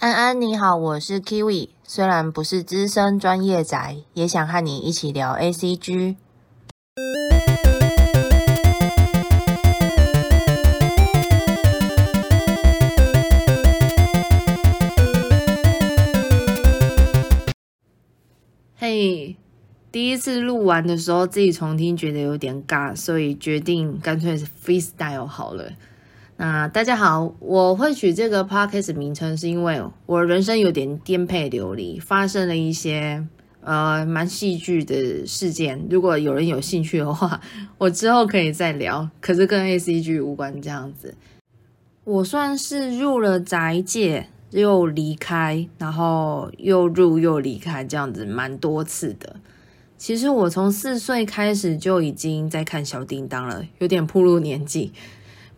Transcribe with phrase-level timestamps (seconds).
[0.00, 6.14] 安安你好，我是 Kiwi，虽然不是资深专业宅，也想和你一起聊 ACG。
[18.76, 19.36] 嘿，
[19.90, 25.72] 第一次录完的时候自己重听觉得有点尬，所以决定干脆是 freestyle 好了。
[26.40, 33.26] 那大家好，我会取这个 podcast 名称是因为我人生有点颠沛流离，发生了一些
[33.60, 35.84] 呃蛮戏剧的事件。
[35.90, 37.40] 如果有人有兴趣的话，
[37.76, 39.10] 我之后可以再聊。
[39.20, 41.12] 可是跟 ACG 无关这样子。
[42.04, 49.34] 我算是入了宅界又离开，然后又入又离开，这样子蛮多次的。
[49.96, 54.92] 其实我从四岁开始就已经在看小叮当了，有点步入年纪。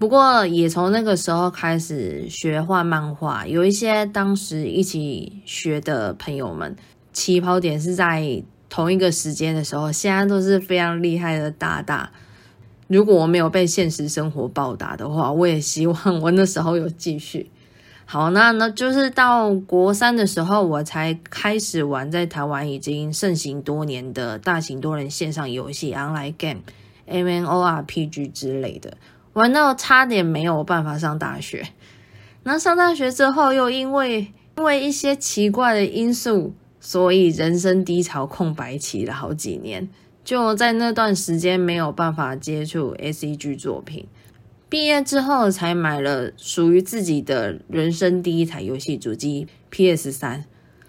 [0.00, 6.74] 不过也从那个时候开始学画漫画，有一些当时一起学的朋友们，
[7.12, 12.10] 起跑点是在同一个时间的时候，现在都是非常厉害的大大。
[12.88, 17.50] 如果我没有被现实生活报答的话，我也希望我那时候有继续。
[18.06, 26.60] 好，那那就是到国三的时候，我才开始玩在台湾已经盛行多年的大型多人线上游戏 （online game、
[27.04, 28.96] M N O R P G 之类的。
[29.40, 31.66] 玩到差点没有办法上大学，
[32.42, 39.88] 那上大学之后又因为因为一些奇怪的因素，所以人生低潮空白期了好几年，
[40.22, 44.06] 就在那段时间没有办法接触 S E G 作品。
[44.68, 50.44] 毕业之后才买了属于自己的人生第一台游戏主机 PS 三，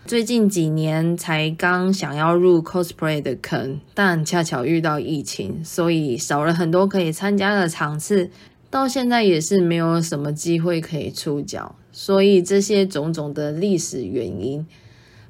[0.08, 8.30] 最近几年才刚想要入 cosplay 的坑，但恰巧遇到疫情，所以少了很多可以参加的场次。
[8.70, 14.66] 到现在也是没有什么机会可以出脚，所以这些种种的历史原因，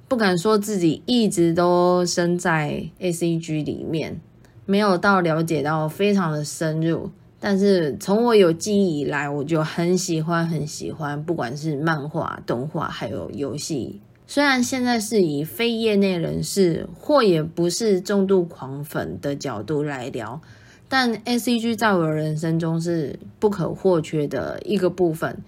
[0.08, 4.20] 不敢说自己一直都身在 ACG 里面，
[4.66, 7.12] 没有到了解到非常的深入。
[7.40, 14.00] 但是从我有记忆以来，我就很喜欢很喜欢，不管是漫画、动画，还有游戏。
[14.34, 20.40] 虽然现在是以非业内人士或也不是重度狂粉的角度来聊。
[20.88, 25.40] 但 A C G 在我人生中是不可或缺的一个部分。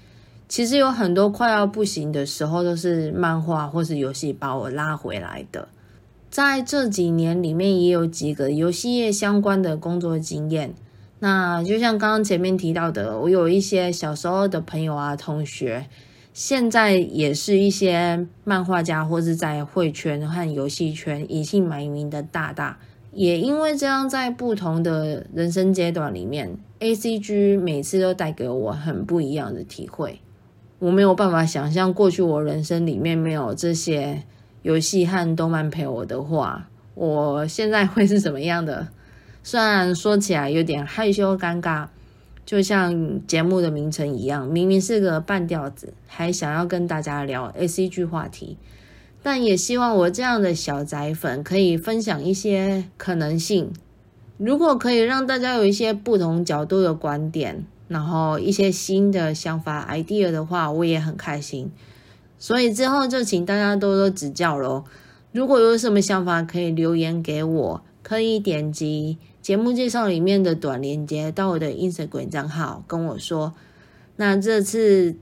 [0.50, 5.70] 其实有很多快要不行的时候，都是漫画或是游戏把我拉回来的。
[6.30, 10.74] 在这几年里面，也有几个游戏业相关的工作经验。
[11.20, 15.88] 那就像刚刚前面提到的，我有一些小时候的朋友啊、同学，
[16.34, 22.80] 现在也是一些漫画家，或是在绘圈和游戏圈隐姓埋名的大大。
[23.12, 30.20] 也因为这样，在不同的人生阶段里面，A C G 每次都带给我很不一样的体会。
[30.80, 34.24] 我没有办法想象过去我人生里面没有这些
[34.64, 38.88] 游戏和动漫陪我的话，我现在会是什么样的？
[39.44, 41.86] 虽然说起来有点害羞尴尬，
[42.46, 48.58] 就像节目的名称一样，明明是个半吊子，还想要跟大家聊 A C G 话题。
[49.22, 53.72] 但也希望我这样的小宅粉可以分享一些可能性。
[54.38, 61.72] 如果可以让大家有一些不同角度的观点，然后一些新的想法 idea 的话，我也很开心。
[62.38, 64.84] 所以之后就请大家多多指教喽。
[65.32, 73.54] 如果有什么想法，可以留言给我，可以点击节目介绍里面的短链接到我的 Instagram 账号跟我说。
[74.16, 75.16] 那这次。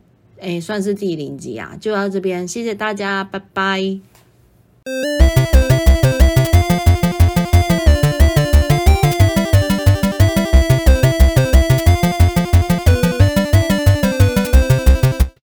[0.44, 4.02] 哎，算是第零集啊，就到这边，谢谢大家，拜拜。